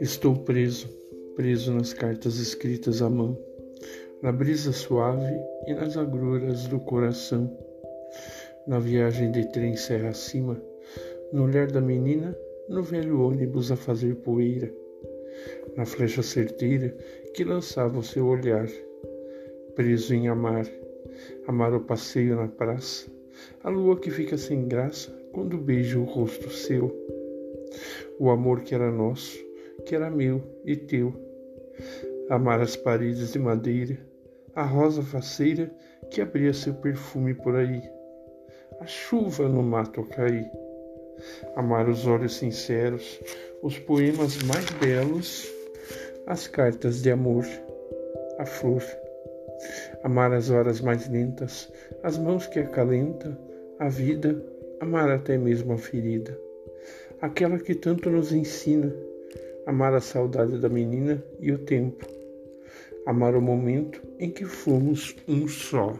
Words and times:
Estou 0.00 0.34
preso, 0.34 0.88
preso 1.36 1.72
nas 1.72 1.92
cartas 1.92 2.38
escritas 2.38 3.00
à 3.00 3.08
mão, 3.08 3.38
na 4.20 4.32
brisa 4.32 4.72
suave 4.72 5.32
e 5.66 5.74
nas 5.74 5.96
agruras 5.96 6.66
do 6.66 6.80
coração. 6.80 7.56
Na 8.66 8.78
viagem 8.78 9.30
de 9.30 9.50
trem 9.52 9.76
serra 9.76 10.08
acima, 10.08 10.60
no 11.32 11.44
olhar 11.44 11.70
da 11.70 11.80
menina, 11.80 12.36
no 12.68 12.82
velho 12.82 13.20
ônibus 13.20 13.70
a 13.70 13.76
fazer 13.76 14.16
poeira, 14.16 14.72
na 15.76 15.86
flecha 15.86 16.22
certeira 16.22 16.94
que 17.32 17.44
lançava 17.44 17.98
o 17.98 18.02
seu 18.02 18.26
olhar, 18.26 18.68
preso 19.74 20.14
em 20.14 20.28
amar, 20.28 20.66
amar 21.46 21.72
o 21.74 21.80
passeio 21.80 22.36
na 22.36 22.48
praça, 22.48 23.21
a 23.62 23.70
lua 23.70 23.98
que 23.98 24.10
fica 24.10 24.36
sem 24.36 24.68
graça 24.68 25.10
quando 25.32 25.56
beija 25.58 25.98
o 25.98 26.04
rosto 26.04 26.50
seu, 26.50 26.94
o 28.18 28.30
amor 28.30 28.60
que 28.62 28.74
era 28.74 28.90
nosso 28.90 29.52
que 29.84 29.94
era 29.94 30.10
meu 30.10 30.42
e 30.64 30.76
teu. 30.76 31.12
Amar 32.28 32.60
as 32.60 32.76
paredes 32.76 33.32
de 33.32 33.38
madeira, 33.38 33.98
a 34.54 34.62
rosa 34.62 35.02
faceira 35.02 35.70
que 36.10 36.20
abria 36.20 36.52
seu 36.52 36.74
perfume 36.74 37.34
por 37.34 37.56
aí, 37.56 37.82
a 38.80 38.86
chuva 38.86 39.48
no 39.48 39.62
mato 39.62 40.00
a 40.00 40.06
cair. 40.06 40.50
Amar 41.56 41.88
os 41.88 42.06
olhos 42.06 42.36
sinceros, 42.36 43.20
os 43.62 43.78
poemas 43.78 44.42
mais 44.44 44.64
belos, 44.80 45.48
as 46.26 46.48
cartas 46.48 47.02
de 47.02 47.10
amor, 47.10 47.44
a 48.38 48.46
flor. 48.46 48.82
Amar 50.04 50.32
as 50.32 50.50
horas 50.50 50.80
mais 50.80 51.08
lentas, 51.08 51.72
as 52.02 52.18
mãos 52.18 52.46
que 52.46 52.58
acalenta, 52.58 53.38
a 53.78 53.88
vida, 53.88 54.44
amar 54.80 55.10
até 55.10 55.38
mesmo 55.38 55.72
a 55.72 55.78
ferida, 55.78 56.38
aquela 57.20 57.58
que 57.58 57.74
tanto 57.74 58.10
nos 58.10 58.32
ensina 58.32 58.92
amar 59.66 59.94
a 59.94 60.00
saudade 60.00 60.58
da 60.58 60.68
menina 60.68 61.22
e 61.40 61.52
o 61.52 61.58
tempo, 61.58 62.06
amar 63.06 63.34
o 63.34 63.40
momento 63.40 64.02
em 64.18 64.30
que 64.30 64.44
fomos 64.44 65.16
um 65.28 65.46
só. 65.46 65.96